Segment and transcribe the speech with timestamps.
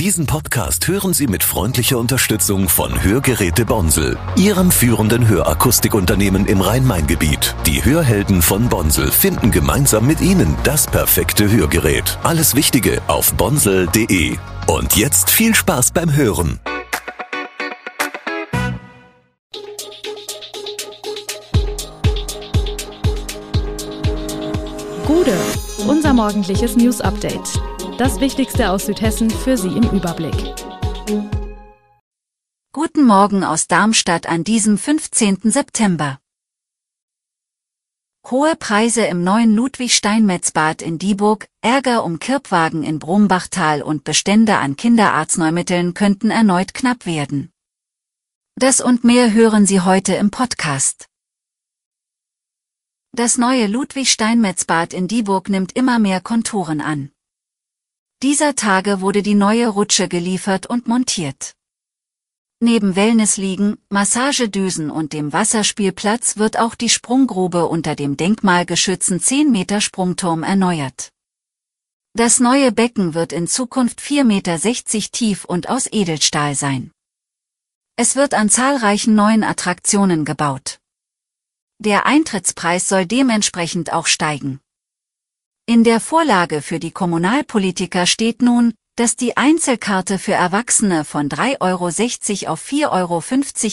[0.00, 7.54] Diesen Podcast hören Sie mit freundlicher Unterstützung von Hörgeräte Bonsel, Ihrem führenden Hörakustikunternehmen im Rhein-Main-Gebiet.
[7.66, 12.18] Die Hörhelden von Bonsel finden gemeinsam mit Ihnen das perfekte Hörgerät.
[12.22, 14.38] Alles Wichtige auf bonsel.de.
[14.68, 16.58] Und jetzt viel Spaß beim Hören.
[25.06, 25.36] Gude,
[25.86, 27.60] unser morgendliches News Update.
[28.00, 30.54] Das Wichtigste aus Südhessen für Sie im Überblick.
[32.72, 35.40] Guten Morgen aus Darmstadt an diesem 15.
[35.50, 36.18] September.
[38.26, 44.76] Hohe Preise im neuen Ludwig-Steinmetz-Bad in Dieburg, Ärger um Kirpwagen in Brombachtal und Bestände an
[44.76, 47.52] Kinderarzneumitteln könnten erneut knapp werden.
[48.54, 51.06] Das und mehr hören Sie heute im Podcast.
[53.12, 57.12] Das neue Ludwig-Steinmetz-Bad in Dieburg nimmt immer mehr Konturen an.
[58.22, 61.54] Dieser Tage wurde die neue Rutsche geliefert und montiert.
[62.62, 69.80] Neben Wellnessliegen, Massagedüsen und dem Wasserspielplatz wird auch die Sprunggrube unter dem denkmalgeschützten 10 Meter
[69.80, 71.08] Sprungturm erneuert.
[72.12, 74.58] Das neue Becken wird in Zukunft 4,60 Meter
[75.12, 76.90] tief und aus Edelstahl sein.
[77.96, 80.78] Es wird an zahlreichen neuen Attraktionen gebaut.
[81.78, 84.60] Der Eintrittspreis soll dementsprechend auch steigen.
[85.70, 91.60] In der Vorlage für die Kommunalpolitiker steht nun, dass die Einzelkarte für Erwachsene von 3,60
[91.60, 93.22] Euro auf 4,50 Euro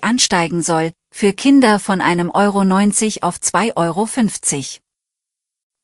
[0.00, 4.08] ansteigen soll, für Kinder von einem Euro 90 auf 2,50 Euro.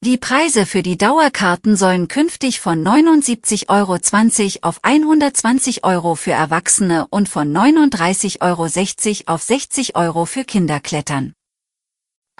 [0.03, 3.98] Die Preise für die Dauerkarten sollen künftig von 79,20 Euro
[4.67, 11.34] auf 120 Euro für Erwachsene und von 39,60 Euro auf 60 Euro für Kinder klettern.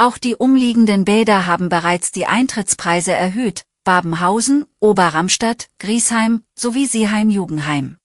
[0.01, 7.99] Auch die umliegenden Bäder haben bereits die Eintrittspreise erhöht, Babenhausen, Oberramstadt, Griesheim sowie Seeheim-Jugendheim.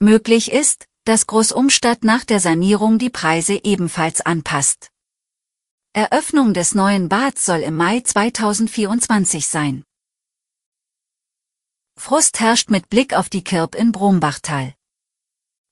[0.00, 4.90] Möglich ist, dass Großumstadt nach der Sanierung die Preise ebenfalls anpasst.
[5.92, 9.84] Eröffnung des neuen Bads soll im Mai 2024 sein.
[11.98, 14.72] Frust herrscht mit Blick auf die Kirb in Brombachtal.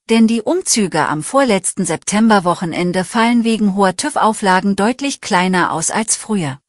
[0.09, 6.59] Denn die Umzüge am vorletzten Septemberwochenende fallen wegen hoher TÜV-Auflagen deutlich kleiner aus als früher.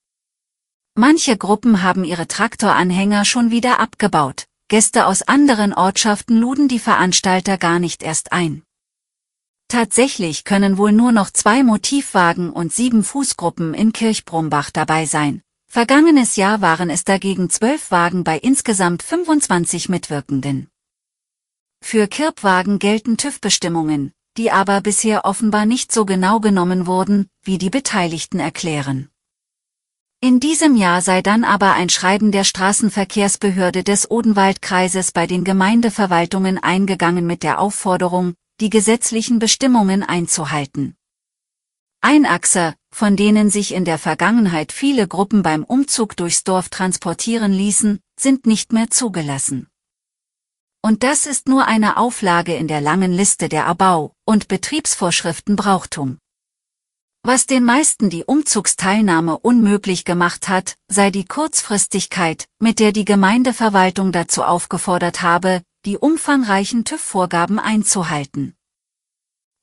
[0.94, 7.58] Manche Gruppen haben ihre Traktoranhänger schon wieder abgebaut, Gäste aus anderen Ortschaften luden die Veranstalter
[7.58, 8.62] gar nicht erst ein.
[9.68, 15.42] Tatsächlich können wohl nur noch zwei Motivwagen und sieben Fußgruppen in Kirchbrumbach dabei sein.
[15.68, 20.68] Vergangenes Jahr waren es dagegen zwölf Wagen bei insgesamt 25 Mitwirkenden.
[21.80, 27.70] Für Kirbwagen gelten TÜV-Bestimmungen, die aber bisher offenbar nicht so genau genommen wurden, wie die
[27.70, 29.08] Beteiligten erklären.
[30.20, 36.58] In diesem Jahr sei dann aber ein Schreiben der Straßenverkehrsbehörde des Odenwaldkreises bei den Gemeindeverwaltungen
[36.58, 40.96] eingegangen mit der Aufforderung, die gesetzlichen Bestimmungen einzuhalten.
[42.00, 48.00] Einachser, von denen sich in der Vergangenheit viele Gruppen beim Umzug durchs Dorf transportieren ließen,
[48.18, 49.68] sind nicht mehr zugelassen.
[50.86, 56.18] Und das ist nur eine Auflage in der langen Liste der Erbau- und Betriebsvorschriften Brauchtum.
[57.24, 64.12] Was den meisten die Umzugsteilnahme unmöglich gemacht hat, sei die Kurzfristigkeit, mit der die Gemeindeverwaltung
[64.12, 68.54] dazu aufgefordert habe, die umfangreichen TÜV-Vorgaben einzuhalten.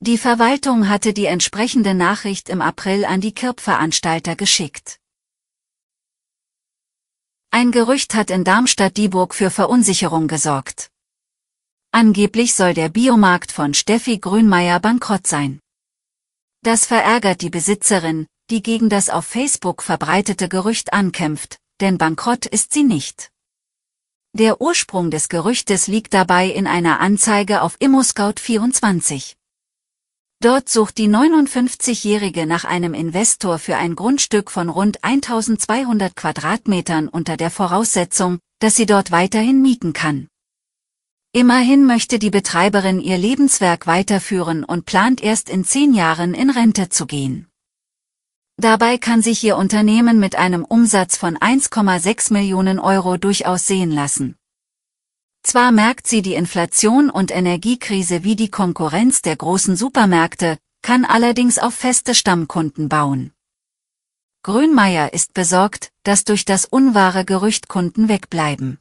[0.00, 5.00] Die Verwaltung hatte die entsprechende Nachricht im April an die Kirb-Veranstalter geschickt.
[7.50, 10.90] Ein Gerücht hat in Darmstadt-Dieburg für Verunsicherung gesorgt.
[11.96, 15.60] Angeblich soll der Biomarkt von Steffi Grünmeier bankrott sein.
[16.64, 22.72] Das verärgert die Besitzerin, die gegen das auf Facebook verbreitete Gerücht ankämpft, denn bankrott ist
[22.72, 23.30] sie nicht.
[24.32, 29.34] Der Ursprung des Gerüchtes liegt dabei in einer Anzeige auf ImmoScout24.
[30.40, 37.36] Dort sucht die 59-Jährige nach einem Investor für ein Grundstück von rund 1200 Quadratmetern unter
[37.36, 40.26] der Voraussetzung, dass sie dort weiterhin mieten kann.
[41.36, 46.90] Immerhin möchte die Betreiberin ihr Lebenswerk weiterführen und plant erst in zehn Jahren in Rente
[46.90, 47.48] zu gehen.
[48.56, 54.36] Dabei kann sich ihr Unternehmen mit einem Umsatz von 1,6 Millionen Euro durchaus sehen lassen.
[55.42, 61.58] Zwar merkt sie die Inflation und Energiekrise wie die Konkurrenz der großen Supermärkte, kann allerdings
[61.58, 63.32] auf feste Stammkunden bauen.
[64.44, 68.78] Grünmeier ist besorgt, dass durch das unwahre Gerücht Kunden wegbleiben.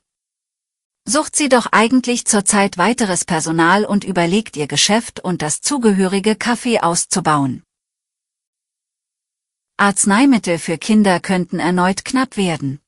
[1.06, 6.80] Sucht sie doch eigentlich zurzeit weiteres Personal und überlegt ihr Geschäft und das zugehörige Café
[6.80, 7.64] auszubauen.
[9.76, 12.80] Arzneimittel für Kinder könnten erneut knapp werden.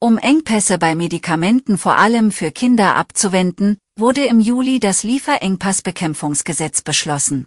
[0.00, 7.46] Um Engpässe bei Medikamenten vor allem für Kinder abzuwenden, wurde im Juli das Lieferengpassbekämpfungsgesetz beschlossen.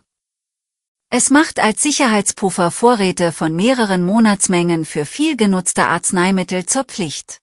[1.09, 7.41] Es macht als Sicherheitspuffer Vorräte von mehreren Monatsmengen für viel genutzte Arzneimittel zur Pflicht.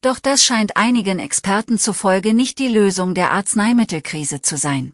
[0.00, 4.92] Doch das scheint einigen Experten zufolge nicht die Lösung der Arzneimittelkrise zu sein.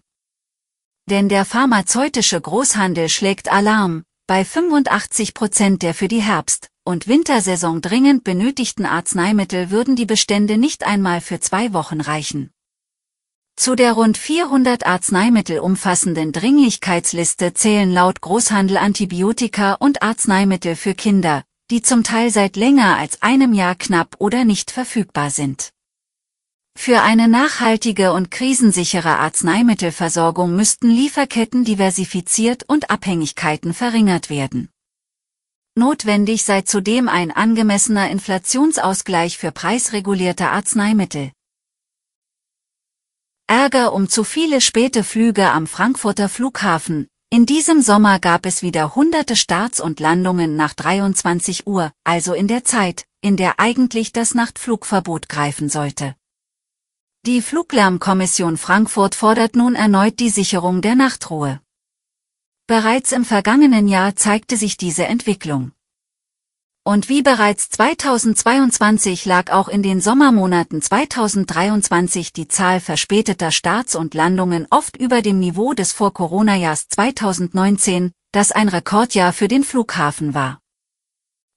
[1.10, 7.82] Denn der pharmazeutische Großhandel schlägt Alarm, bei 85 Prozent der für die Herbst- und Wintersaison
[7.82, 12.50] dringend benötigten Arzneimittel würden die Bestände nicht einmal für zwei Wochen reichen.
[13.56, 21.44] Zu der rund 400 Arzneimittel umfassenden Dringlichkeitsliste zählen laut Großhandel Antibiotika und Arzneimittel für Kinder,
[21.70, 25.70] die zum Teil seit länger als einem Jahr knapp oder nicht verfügbar sind.
[26.76, 34.68] Für eine nachhaltige und krisensichere Arzneimittelversorgung müssten Lieferketten diversifiziert und Abhängigkeiten verringert werden.
[35.76, 41.32] Notwendig sei zudem ein angemessener Inflationsausgleich für preisregulierte Arzneimittel.
[43.46, 47.08] Ärger um zu viele späte Flüge am Frankfurter Flughafen.
[47.36, 52.46] In diesem Sommer gab es wieder hunderte Starts und Landungen nach 23 Uhr, also in
[52.46, 56.14] der Zeit, in der eigentlich das Nachtflugverbot greifen sollte.
[57.26, 61.60] Die Fluglärmkommission Frankfurt fordert nun erneut die Sicherung der Nachtruhe.
[62.68, 65.72] Bereits im vergangenen Jahr zeigte sich diese Entwicklung.
[66.86, 74.12] Und wie bereits 2022 lag auch in den Sommermonaten 2023 die Zahl verspäteter Starts und
[74.12, 80.60] Landungen oft über dem Niveau des Vor-Corona-Jahrs 2019, das ein Rekordjahr für den Flughafen war.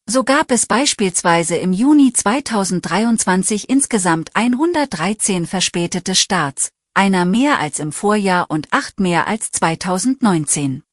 [0.09, 7.91] So gab es beispielsweise im Juni 2023 insgesamt 113 verspätete Starts, einer mehr als im
[7.91, 10.83] Vorjahr und acht mehr als 2019.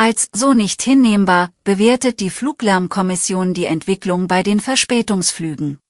[0.00, 5.80] Als so nicht hinnehmbar bewertet die Fluglärmkommission die Entwicklung bei den Verspätungsflügen.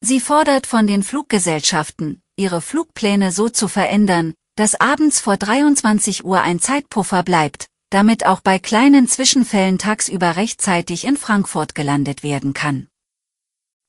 [0.00, 6.40] Sie fordert von den Fluggesellschaften, ihre Flugpläne so zu verändern, dass abends vor 23 Uhr
[6.40, 12.88] ein Zeitpuffer bleibt, damit auch bei kleinen Zwischenfällen tagsüber rechtzeitig in Frankfurt gelandet werden kann.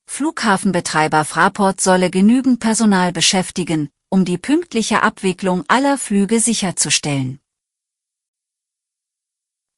[0.06, 7.40] Flughafenbetreiber Fraport solle genügend Personal beschäftigen, um die pünktliche Abwicklung aller Flüge sicherzustellen.